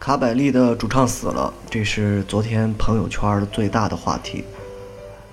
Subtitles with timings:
[0.00, 4.42] 卡百利的主唱死了，这是昨天朋友圈最大的话题。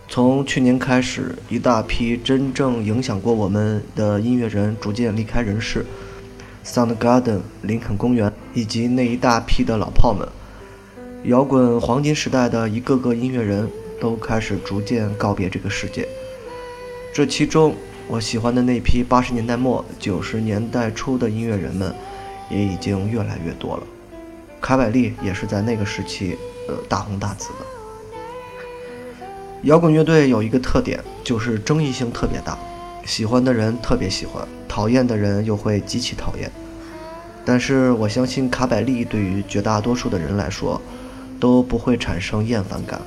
[0.09, 5.85] 从去年开始，一大批真正影响过我们的音乐人逐渐离开人世
[6.66, 10.27] ，Soundgarden、林肯公园以及那一大批的老炮们，
[11.23, 13.70] 摇滚黄金时代的一个个音乐人
[14.02, 16.05] 都开始逐渐告别这个世界。
[17.13, 17.73] 这其中，
[18.09, 21.95] 我喜欢的那批八十年代末九十年代初的音乐人们，
[22.52, 23.84] 也已经越来越多了。
[24.61, 27.65] 卡百利也是在那个时期，呃，大红大紫的。
[29.63, 32.57] 摇滚乐队有一个特点，就是争议性特别大，
[33.05, 36.51] 喜欢的人特别喜欢，讨厌的人又会极其讨厌。
[37.43, 40.81] 但是我相信卡百利对于绝大多数的人来说，
[41.39, 43.01] 都不会产生厌烦感，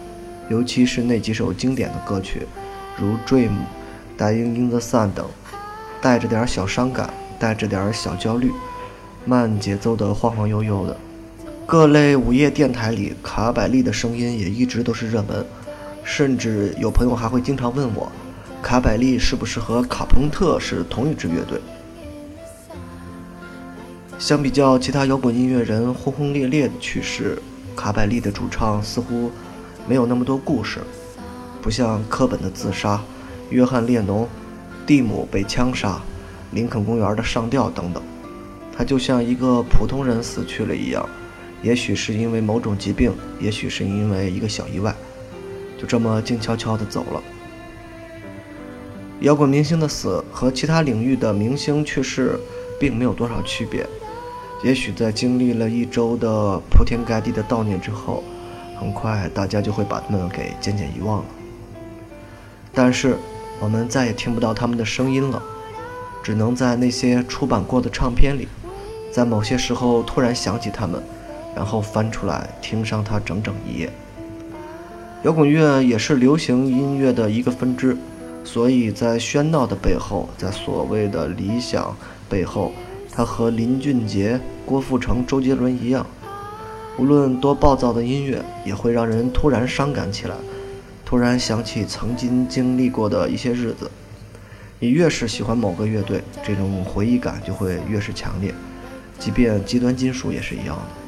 [0.48, 2.46] 尤其是那几首经典的歌曲，
[2.96, 3.50] 如《Dream》、
[4.18, 5.26] 《Dying in the Sun》等，
[6.00, 8.50] 带着点小伤感，带着点小焦虑，
[9.24, 10.96] 慢节奏的晃晃悠悠的。
[11.70, 15.46] 各类午夜电台里，卡百利的声音也一直都是热门，
[16.02, 18.10] 甚至有朋友还会经常问我，
[18.60, 21.60] 卡百利是不是和卡朋特是同一支乐队？
[24.18, 27.40] 相比较其他摇滚音乐人轰轰烈烈的去世，
[27.76, 29.30] 卡百利的主唱似乎
[29.86, 30.80] 没有那么多故事，
[31.62, 33.00] 不像科本的自杀、
[33.48, 34.28] 约翰列侬、
[34.84, 36.00] 蒂姆被枪杀、
[36.50, 38.02] 林肯公园的上吊等等，
[38.76, 41.08] 他就像一个普通人死去了一样。
[41.62, 44.94] 也许是因为某种疾病，也许是因为一个小意外，
[45.78, 47.22] 就这么静悄悄地走了。
[49.20, 52.40] 摇滚明星的死和其他领域的明星去世
[52.78, 53.86] 并没有多少区别。
[54.64, 58.24] 也许在经历了一周的铺天盖地的悼念之后，
[58.78, 61.24] 很快大家就会把他们给渐渐遗忘了。
[62.72, 63.16] 但是
[63.60, 65.42] 我们再也听不到他们的声音了，
[66.22, 68.48] 只能在那些出版过的唱片里，
[69.12, 71.02] 在某些时候突然想起他们。
[71.54, 73.90] 然后翻出来听上它整整一夜。
[75.22, 77.96] 摇滚乐也是流行音乐的一个分支，
[78.42, 81.94] 所以在喧闹的背后，在所谓的理想
[82.28, 82.72] 背后，
[83.12, 86.06] 它和林俊杰、郭富城、周杰伦一样，
[86.98, 90.34] 无论多暴躁的音乐，也会让人突然伤感起来，
[91.04, 93.90] 突然想起曾经经历过的一些日子。
[94.78, 98.54] 你越是喜欢某个乐队，这种回忆感就会越是强烈，
[99.18, 100.99] 即便极端金属也是一样的。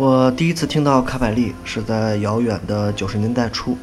[0.00, 3.76] 我第一次听到卡百利是在遥远的九十年代初，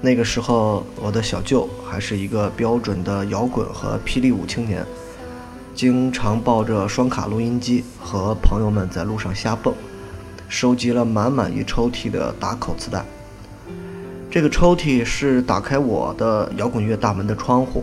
[0.00, 4.86] 那个时候我的小舅还是一个标准的摇滚和霹雳舞青年，
[5.74, 9.74] 经常抱着双卡录音机和朋友们在路上瞎蹦，
[10.48, 13.04] 收集了满满一抽屉的打口磁带。
[14.30, 17.82] 这个抽屉是打开我的摇滚乐大门的窗户，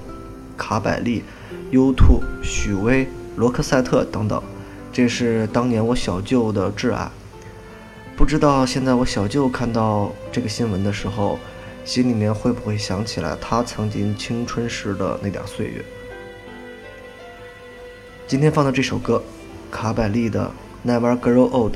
[0.56, 1.26] 卡百利、
[1.74, 3.06] U2、许巍、
[3.36, 4.42] 罗克赛特等等，
[4.94, 7.12] 这是当年我小舅的挚爱。
[8.20, 11.40] 不知道现在我小舅看到这个新闻的时候，
[11.86, 15.82] 心里面会不会想起来他曾经青春时的那点岁月？
[18.28, 19.24] 今天放的这首歌，
[19.72, 20.52] 卡百利的
[20.88, 21.76] 《Never Grow Old》，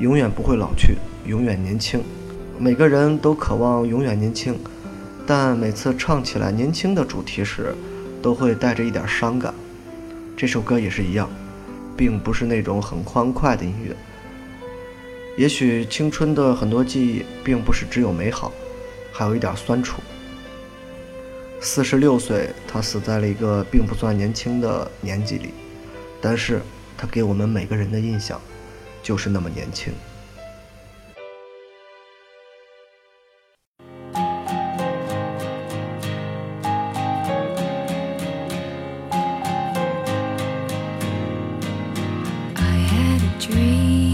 [0.00, 2.02] 永远不会老去，永远年轻。
[2.58, 4.58] 每个人都渴望永远年轻，
[5.24, 7.72] 但每次唱起来年轻的主题时，
[8.20, 9.54] 都会带着一点伤感。
[10.36, 11.30] 这首歌也是一样，
[11.96, 13.94] 并不是那种很欢快的音乐。
[15.36, 18.50] 也许青春的很多记忆并不是只有美好，
[19.12, 20.00] 还有一点酸楚。
[21.60, 25.50] 四十六岁，他死在了一个并不算年轻的年纪里，
[26.22, 26.62] 但是
[26.96, 28.40] 他给我们每个人的印象，
[29.02, 29.92] 就是那么年轻。
[42.54, 44.05] I had a dream.